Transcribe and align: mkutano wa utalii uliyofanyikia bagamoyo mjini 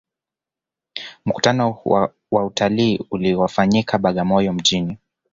mkutano 1.25 1.77
wa 2.31 2.45
utalii 2.45 2.99
uliyofanyikia 3.11 3.99
bagamoyo 3.99 4.53
mjini 4.53 4.97